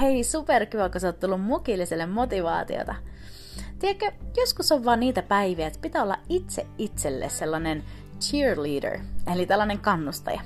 [0.00, 2.94] Hei, superkiva, kun sä oot tullut mukilliselle motivaatiota.
[3.78, 7.84] Tiedätkö, joskus on vaan niitä päiviä, että pitää olla itse itselle sellainen
[8.20, 9.00] cheerleader,
[9.32, 10.40] eli tällainen kannustaja.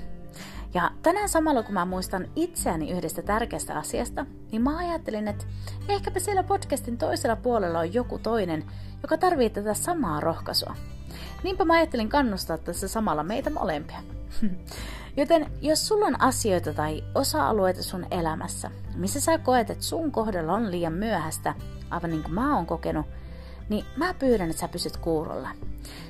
[0.73, 5.45] Ja tänään samalla kun mä muistan itseäni yhdestä tärkeästä asiasta, niin mä ajattelin, että
[5.89, 8.65] ehkäpä siellä podcastin toisella puolella on joku toinen,
[9.01, 10.75] joka tarvii tätä samaa rohkaisua.
[11.43, 13.99] Niinpä mä ajattelin kannustaa tässä samalla meitä molempia.
[15.17, 20.53] Joten jos sulla on asioita tai osa-alueita sun elämässä, missä sä koet, että sun kohdalla
[20.53, 21.53] on liian myöhäistä,
[21.89, 23.05] aivan niin kuin mä oon kokenut,
[23.69, 25.49] niin mä pyydän, että sä pysyt kuurolla.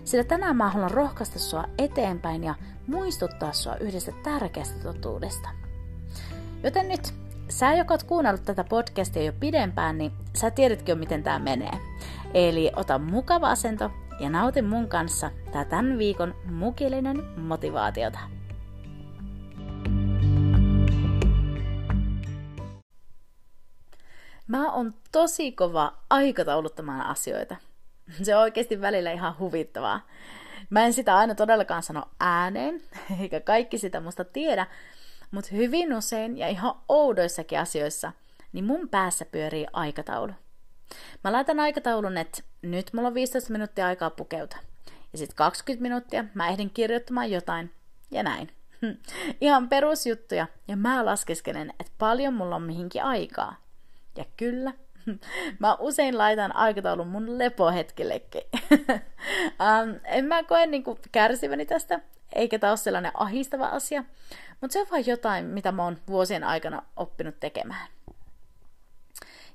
[0.03, 2.55] Sillä tänään mä haluan rohkaista sua eteenpäin ja
[2.87, 5.49] muistuttaa sua yhdestä tärkeästä totuudesta.
[6.63, 7.13] Joten nyt,
[7.49, 11.73] sä joka oot kuunnellut tätä podcastia jo pidempään, niin sä tiedätkö jo miten tää menee.
[12.33, 18.19] Eli ota mukava asento ja nauti mun kanssa tää tämän viikon mukillinen motivaatiota.
[24.47, 27.55] Mä oon tosi kova aikatauluttamaan asioita.
[28.23, 30.07] Se on oikeasti välillä ihan huvittavaa.
[30.69, 32.81] Mä en sitä aina todellakaan sano ääneen,
[33.21, 34.67] eikä kaikki sitä musta tiedä,
[35.31, 38.11] mutta hyvin usein ja ihan oudoissakin asioissa,
[38.53, 40.33] niin mun päässä pyörii aikataulu.
[41.23, 44.57] Mä laitan aikataulun, että nyt mulla on 15 minuuttia aikaa pukeuta.
[45.11, 47.71] Ja sitten 20 minuuttia mä ehdin kirjoittamaan jotain,
[48.11, 48.49] ja näin.
[49.41, 53.62] Ihan perusjuttuja, ja mä laskeskelen, että paljon mulla on mihinkin aikaa.
[54.17, 54.73] Ja kyllä,
[55.59, 58.41] mä usein laitan aikataulun mun lepohetkellekin.
[58.71, 61.99] um, en mä koe niinku kärsiväni tästä,
[62.35, 64.03] eikä tämä ole sellainen ahistava asia,
[64.61, 67.87] mutta se on vain jotain, mitä mä oon vuosien aikana oppinut tekemään.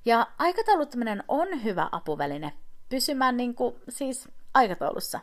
[0.05, 2.53] Ja aikatauluttaminen on hyvä apuväline
[2.89, 5.21] pysymään niin kuin, siis aikataulussa.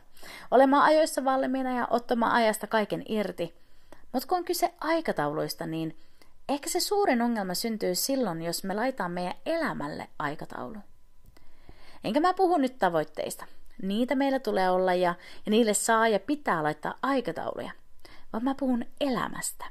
[0.51, 3.55] Olemaan ajoissa valmiina ja ottamaan ajasta kaiken irti.
[4.11, 5.97] Mutta kun on kyse aikatauluista, niin
[6.49, 10.77] Ehkä se suurin ongelma syntyy silloin, jos me laitamme meidän elämälle aikataulu.
[12.03, 13.45] Enkä mä puhu nyt tavoitteista.
[13.81, 17.71] Niitä meillä tulee olla ja, ja niille saa ja pitää laittaa aikatauluja.
[18.33, 19.65] Vaan mä puhun elämästä.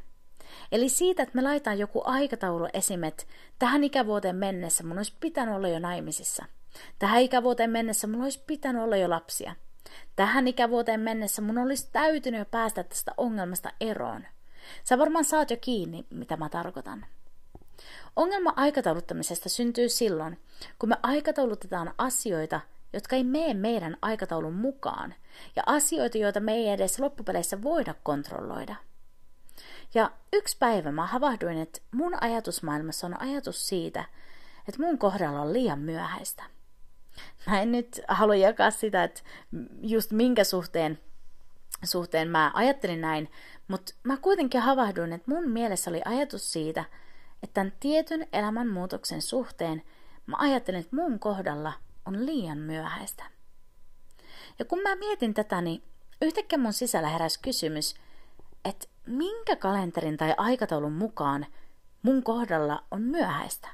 [0.73, 5.69] Eli siitä, että me laitetaan joku aikataulu esimet, tähän ikävuoteen mennessä mun olisi pitänyt olla
[5.69, 6.45] jo naimisissa.
[6.99, 9.55] Tähän ikävuoteen mennessä mun olisi pitänyt olla jo lapsia.
[10.17, 14.25] Tähän ikävuoteen mennessä mun olisi täytynyt jo päästä tästä ongelmasta eroon.
[14.85, 17.07] Sä varmaan saat jo kiinni, mitä mä tarkoitan.
[18.17, 20.41] Ongelma aikatauluttamisesta syntyy silloin,
[20.79, 22.61] kun me aikataulutetaan asioita,
[22.93, 25.15] jotka ei mene meidän aikataulun mukaan,
[25.57, 28.77] ja asioita, joita me ei edes loppupeleissä voida kontrolloida.
[29.95, 34.05] Ja yksi päivä mä havahduin, että mun ajatusmaailmassa on ajatus siitä,
[34.69, 36.43] että mun kohdalla on liian myöhäistä.
[37.47, 39.21] Mä en nyt halua jakaa sitä, että
[39.83, 40.99] just minkä suhteen,
[41.85, 43.31] suhteen mä ajattelin näin,
[43.69, 46.85] mutta mä kuitenkin havahduin, että mun mielessä oli ajatus siitä,
[47.43, 49.83] että tämän tietyn elämänmuutoksen suhteen
[50.27, 51.73] mä ajattelin, että mun kohdalla
[52.07, 53.25] on liian myöhäistä.
[54.59, 55.83] Ja kun mä mietin tätä, niin
[56.23, 57.95] yhtäkkiä mun sisällä heräsi kysymys,
[58.65, 61.47] että minkä kalenterin tai aikataulun mukaan
[62.03, 63.69] mun kohdalla on myöhäistä?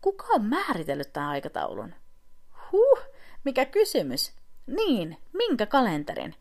[0.00, 1.94] Kuka on määritellyt tämän aikataulun?
[2.72, 2.98] Huh,
[3.44, 4.32] mikä kysymys?
[4.66, 6.34] Niin, minkä kalenterin?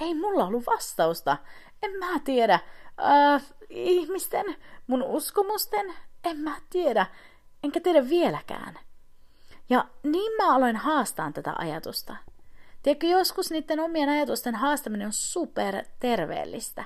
[0.00, 1.36] Ei mulla ollut vastausta.
[1.82, 2.60] En mä tiedä.
[3.00, 5.94] Äh, ihmisten, mun uskomusten,
[6.24, 7.06] en mä tiedä.
[7.64, 8.78] Enkä tiedä vieläkään.
[9.70, 12.16] Ja niin mä aloin haastaa tätä ajatusta.
[12.82, 16.84] Tiedätkö, joskus niiden omien ajatusten haastaminen on super terveellistä.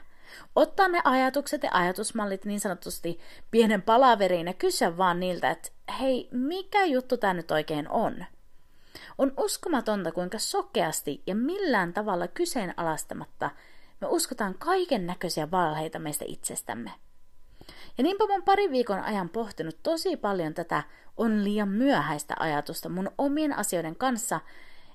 [0.56, 5.70] Ottaa ne ajatukset ja ajatusmallit niin sanotusti pienen palaveriin ja kysyä vaan niiltä, että
[6.00, 8.24] hei, mikä juttu tämä nyt oikein on?
[9.18, 13.50] On uskomatonta, kuinka sokeasti ja millään tavalla kyseenalaistamatta
[14.00, 16.92] me uskotaan kaiken näköisiä valheita meistä itsestämme.
[17.98, 20.82] Ja niinpä mä parin viikon ajan pohtinut tosi paljon tätä
[21.16, 24.40] on liian myöhäistä ajatusta mun omien asioiden kanssa,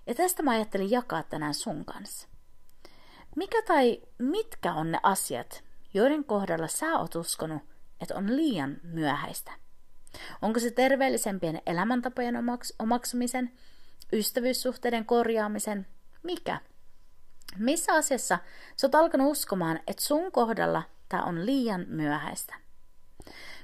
[0.08, 2.28] ja tästä mä ajattelin jakaa tänään sun kanssa.
[3.36, 5.64] Mikä tai mitkä on ne asiat,
[5.94, 7.62] joiden kohdalla sä oot uskonut,
[8.02, 9.52] että on liian myöhäistä?
[10.42, 12.36] Onko se terveellisempien elämäntapojen
[12.80, 13.52] omaksumisen,
[14.14, 15.88] ystävyyssuhteiden korjaamisen,
[16.24, 16.60] mikä?
[17.58, 18.40] Missä asiassa
[18.76, 22.56] sä oot alkanut uskomaan, että sun kohdalla tämä on liian myöhäistä?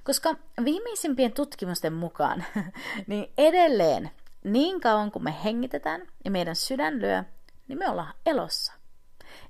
[0.04, 2.44] Koska viimeisimpien tutkimusten mukaan,
[3.08, 4.12] niin edelleen
[4.44, 7.24] niin kauan kuin me hengitetään ja meidän sydän lyö,
[7.68, 8.74] niin me ollaan elossa.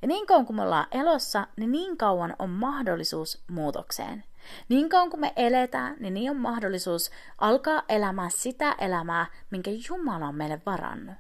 [0.02, 4.24] Ja niin kauan kuin me ollaan elossa, niin niin kauan on mahdollisuus muutokseen.
[4.70, 10.28] Niin kauan kuin me eletään, niin niin on mahdollisuus alkaa elämään sitä elämää, minkä Jumala
[10.28, 11.16] on meille varannut.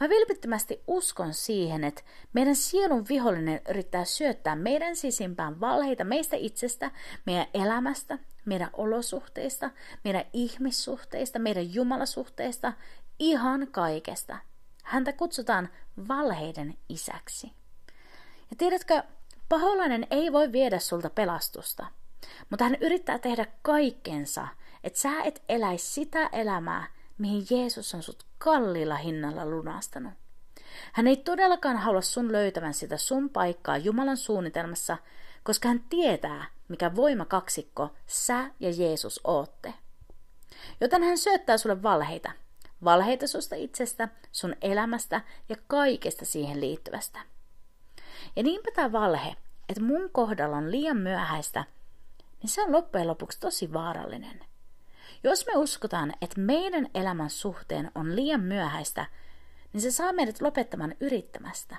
[0.00, 2.02] Mä vilpittömästi uskon siihen, että
[2.32, 6.90] meidän sielun vihollinen yrittää syöttää meidän sisimpään valheita meistä itsestä,
[7.26, 9.70] meidän elämästä, meidän olosuhteista,
[10.04, 12.72] meidän ihmissuhteista, meidän jumalasuhteista,
[13.18, 14.38] ihan kaikesta.
[14.84, 15.68] Häntä kutsutaan
[16.08, 17.52] valheiden isäksi.
[18.50, 19.02] Ja tiedätkö,
[19.48, 21.86] paholainen ei voi viedä sulta pelastusta,
[22.50, 24.48] mutta hän yrittää tehdä kaikkensa,
[24.84, 26.86] että sä et eläisi sitä elämää,
[27.18, 30.12] mihin Jeesus on sut kalliilla hinnalla lunastanut.
[30.92, 34.98] Hän ei todellakaan halua sun löytävän sitä sun paikkaa Jumalan suunnitelmassa,
[35.42, 39.74] koska hän tietää, mikä voimakaksikko sä ja Jeesus ootte.
[40.80, 42.32] Joten hän syöttää sulle valheita.
[42.84, 47.20] Valheita susta itsestä, sun elämästä ja kaikesta siihen liittyvästä.
[48.36, 49.36] Ja niinpä tämä valhe,
[49.68, 51.64] että mun kohdalla on liian myöhäistä,
[52.42, 54.40] niin se on loppujen lopuksi tosi vaarallinen.
[55.24, 59.06] Jos me uskotaan, että meidän elämän suhteen on liian myöhäistä,
[59.72, 61.76] niin se saa meidät lopettamaan yrittämästä.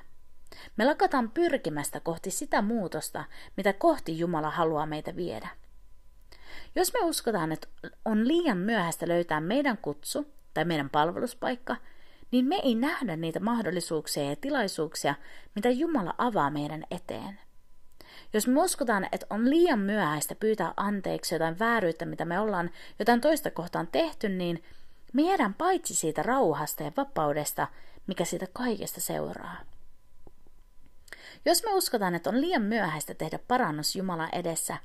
[0.77, 3.23] Me lakataan pyrkimästä kohti sitä muutosta,
[3.57, 5.49] mitä kohti Jumala haluaa meitä viedä.
[6.75, 7.67] Jos me uskotaan, että
[8.05, 11.75] on liian myöhäistä löytää meidän kutsu tai meidän palveluspaikka,
[12.31, 15.15] niin me ei nähdä niitä mahdollisuuksia ja tilaisuuksia,
[15.55, 17.39] mitä Jumala avaa meidän eteen.
[18.33, 23.21] Jos me uskotaan, että on liian myöhäistä pyytää anteeksi jotain vääryyttä, mitä me ollaan jotain
[23.21, 24.63] toista kohtaan tehty, niin
[25.13, 27.67] me jäädään paitsi siitä rauhasta ja vapaudesta,
[28.07, 29.57] mikä siitä kaikesta seuraa.
[31.45, 34.77] Jos me uskotaan, että on liian myöhäistä tehdä parannus Jumalan edessä,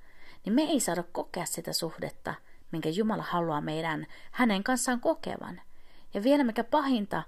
[0.44, 2.35] niin me ei saada kokea sitä suhdetta,
[2.73, 5.61] minkä Jumala haluaa meidän hänen kanssaan kokevan.
[6.14, 7.22] Ja vielä mikä pahinta,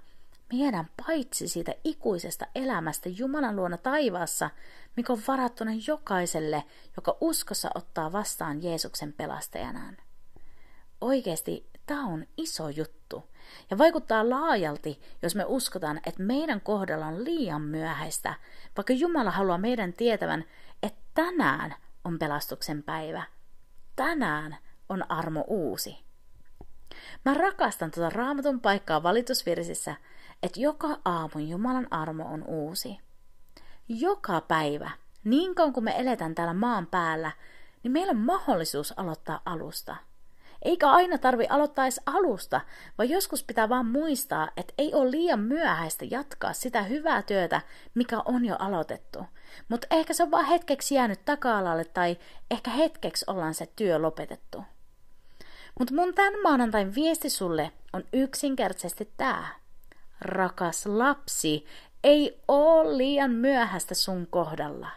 [0.53, 4.49] me jäädään paitsi siitä ikuisesta elämästä Jumalan luona taivaassa,
[4.95, 6.63] mikä on varattuna jokaiselle,
[6.95, 9.97] joka uskossa ottaa vastaan Jeesuksen pelastajanaan.
[11.01, 13.29] Oikeasti tämä on iso juttu
[13.69, 18.33] ja vaikuttaa laajalti, jos me uskotaan, että meidän kohdalla on liian myöhäistä,
[18.77, 20.43] vaikka Jumala haluaa meidän tietävän,
[20.83, 23.23] että tänään on pelastuksen päivä.
[23.95, 24.57] Tänään
[24.89, 26.06] on armo uusi.
[27.25, 29.95] Mä rakastan tuota raamatun paikkaa valitusvirsissä,
[30.43, 32.97] että joka aamu Jumalan armo on uusi.
[33.89, 34.91] Joka päivä,
[35.23, 37.31] niin kauan kuin me eletään täällä maan päällä,
[37.83, 39.95] niin meillä on mahdollisuus aloittaa alusta.
[40.61, 42.61] Eikä aina tarvi aloittaa edes alusta,
[42.97, 47.61] vaan joskus pitää vaan muistaa, että ei ole liian myöhäistä jatkaa sitä hyvää työtä,
[47.93, 49.25] mikä on jo aloitettu.
[49.69, 52.17] Mutta ehkä se on vaan hetkeksi jäänyt taka-alalle tai
[52.51, 54.63] ehkä hetkeksi ollaan se työ lopetettu.
[55.79, 59.47] Mutta mun tämän maanantain viesti sulle on yksinkertaisesti tämä.
[60.21, 61.65] Rakas lapsi,
[62.03, 64.89] ei ole liian myöhäistä sun kohdalla.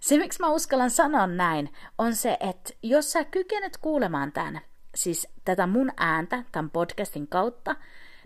[0.00, 4.60] Se, miksi mä uskallan sanoa näin, on se, että jos sä kykenet kuulemaan tämän,
[4.94, 7.76] siis tätä mun ääntä tämän podcastin kautta,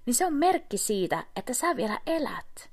[0.06, 2.70] niin se on merkki siitä, että sä vielä elät.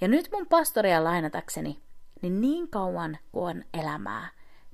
[0.00, 1.80] Ja nyt mun pastoria lainatakseni,
[2.22, 4.28] niin niin kauan kuin on elämää,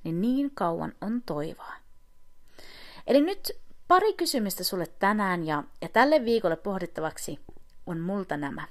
[0.05, 1.73] niin niin kauan on toivoa.
[3.07, 3.53] Eli nyt
[3.89, 7.41] pari kysymystä sulle tänään ja, ja tälle viikolle pohdittavaksi
[7.87, 8.65] on multa nämä.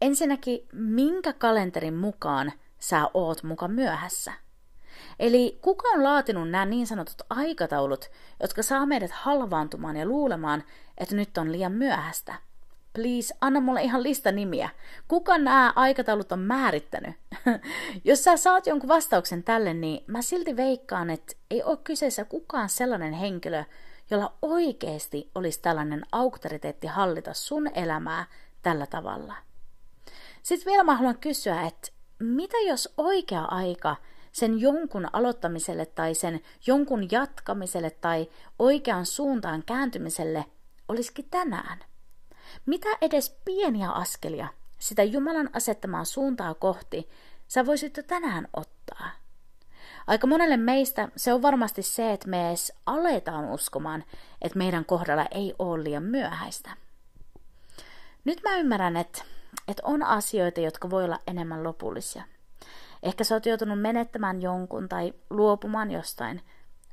[0.00, 4.32] Ensinnäkin, minkä kalenterin mukaan sä oot muka myöhässä?
[5.18, 10.64] Eli kuka on laatinut nämä niin sanotut aikataulut, jotka saa meidät halvaantumaan ja luulemaan,
[10.98, 12.34] että nyt on liian myöhäistä?
[12.94, 14.70] Please, anna mulle ihan lista nimiä.
[15.08, 17.16] Kuka nämä aikataulut on määrittänyt?
[18.04, 22.68] Jos sä saat jonkun vastauksen tälle, niin mä silti veikkaan, että ei ole kyseessä kukaan
[22.68, 23.64] sellainen henkilö,
[24.10, 28.26] jolla oikeasti olisi tällainen auktoriteetti hallita sun elämää
[28.62, 29.34] tällä tavalla.
[30.42, 33.96] Sitten vielä mä haluan kysyä, että mitä jos oikea aika
[34.32, 40.44] sen jonkun aloittamiselle tai sen jonkun jatkamiselle tai oikean suuntaan kääntymiselle
[40.88, 41.93] olisikin tänään?
[42.66, 44.48] Mitä edes pieniä askelia
[44.78, 47.08] sitä Jumalan asettamaa suuntaa kohti
[47.48, 49.10] sä voisit jo tänään ottaa?
[50.06, 54.04] Aika monelle meistä se on varmasti se, että me edes aletaan uskomaan,
[54.42, 56.70] että meidän kohdalla ei ole liian myöhäistä.
[58.24, 59.22] Nyt mä ymmärrän, että,
[59.68, 62.22] että on asioita, jotka voi olla enemmän lopullisia.
[63.02, 66.42] Ehkä sä oot joutunut menettämään jonkun tai luopumaan jostain.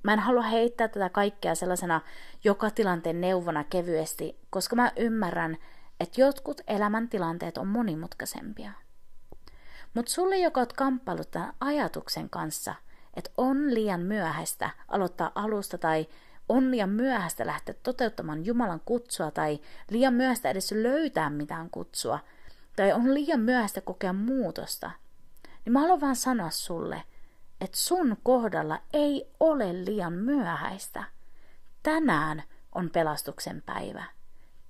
[0.03, 2.01] Mä en halua heittää tätä kaikkea sellaisena
[2.43, 5.58] joka tilanteen neuvona kevyesti, koska mä ymmärrän,
[6.00, 8.72] että jotkut elämäntilanteet on monimutkaisempia.
[9.93, 12.75] Mutta sulle, joka oot kamppailut tämän ajatuksen kanssa–
[13.13, 16.08] että on liian myöhäistä aloittaa alusta tai
[16.50, 22.20] on liian myöhäistä lähteä toteuttamaan Jumalan kutsua tai liian myöhäistä edes löytää mitään kutsua
[22.75, 24.91] tai on liian myöhäistä kokea muutosta,
[25.65, 27.03] niin mä haluan vaan sanoa sulle,
[27.62, 31.03] että sun kohdalla ei ole liian myöhäistä.
[31.84, 32.44] Tänään
[32.75, 34.03] on pelastuksen päivä.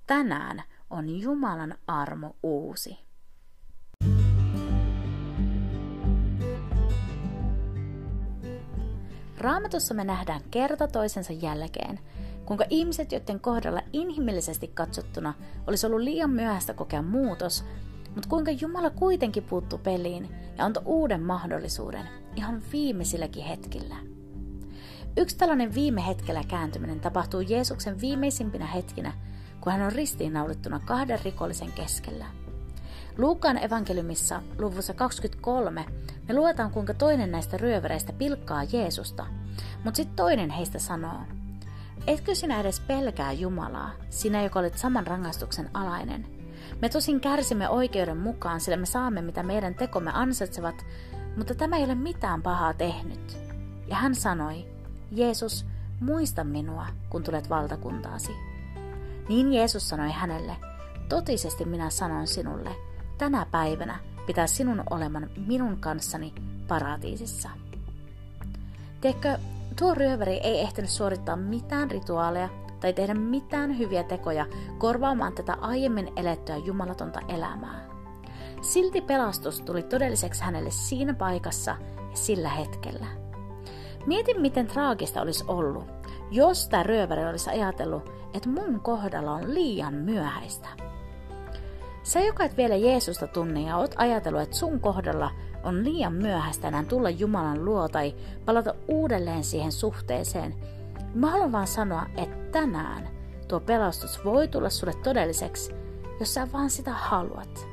[0.06, 2.98] Tänään on Jumalan armo uusi.
[9.38, 12.00] Raamatussa me nähdään kerta toisensa jälkeen,
[12.44, 15.34] kuinka ihmiset, joiden kohdalla inhimillisesti katsottuna
[15.66, 17.64] olisi ollut liian myöhäistä kokea muutos,
[18.14, 23.96] mutta kuinka Jumala kuitenkin puuttu peliin ja antoi uuden mahdollisuuden ihan viimeisilläkin hetkillä.
[25.16, 29.12] Yksi tällainen viime hetkellä kääntyminen tapahtuu Jeesuksen viimeisimpinä hetkinä,
[29.60, 32.26] kun hän on ristiinnaulittuna kahden rikollisen keskellä.
[33.18, 35.86] Luukaan evankeliumissa luvussa 23
[36.28, 39.26] me luetaan, kuinka toinen näistä ryövereistä pilkkaa Jeesusta,
[39.84, 41.20] mutta sitten toinen heistä sanoo,
[42.06, 46.26] Etkö sinä edes pelkää Jumalaa, sinä joka olet saman rangaistuksen alainen?
[46.80, 50.84] Me tosin kärsimme oikeuden mukaan, sillä me saamme mitä meidän tekomme ansaitsevat,
[51.36, 53.38] mutta tämä ei ole mitään pahaa tehnyt.
[53.86, 54.64] Ja hän sanoi,
[55.10, 55.66] Jeesus,
[56.00, 58.32] muista minua, kun tulet valtakuntaasi.
[59.28, 60.56] Niin Jeesus sanoi hänelle,
[61.08, 62.70] totisesti minä sanon sinulle,
[63.18, 66.34] tänä päivänä pitää sinun oleman minun kanssani
[66.68, 67.48] paratiisissa.
[69.00, 69.38] Tiedätkö,
[69.78, 72.48] tuo ryöväri ei ehtinyt suorittaa mitään rituaaleja
[72.80, 74.46] tai tehdä mitään hyviä tekoja
[74.78, 77.91] korvaamaan tätä aiemmin elettyä jumalatonta elämää.
[78.62, 81.76] Silti pelastus tuli todelliseksi hänelle siinä paikassa
[82.10, 83.06] ja sillä hetkellä.
[84.06, 85.84] Mietin, miten traagista olisi ollut,
[86.30, 90.68] jos tämä ryöväri olisi ajatellut, että mun kohdalla on liian myöhäistä.
[92.02, 95.30] Sä, joka et vielä Jeesusta tunne ja oot ajatellut, että sun kohdalla
[95.62, 98.14] on liian myöhäistä enää tulla Jumalan luo tai
[98.44, 100.54] palata uudelleen siihen suhteeseen,
[101.14, 103.08] mä haluan vaan sanoa, että tänään
[103.48, 105.74] tuo pelastus voi tulla sulle todelliseksi,
[106.20, 107.71] jos sä vaan sitä haluat.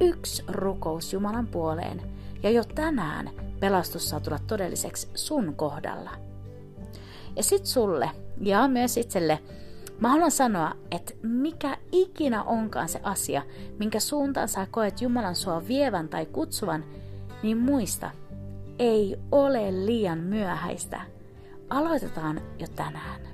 [0.00, 2.02] Yksi rukous Jumalan puoleen,
[2.42, 3.30] ja jo tänään
[3.60, 6.10] pelastus saa tulla todelliseksi sun kohdalla.
[7.36, 9.38] Ja sit sulle, ja myös itselle,
[10.00, 13.42] Mä haluan sanoa, että mikä ikinä onkaan se asia,
[13.78, 16.84] minkä suuntaan sä koet Jumalan sua vievän tai kutsuvan,
[17.42, 18.10] niin muista,
[18.78, 21.00] ei ole liian myöhäistä.
[21.70, 23.29] Aloitetaan jo tänään.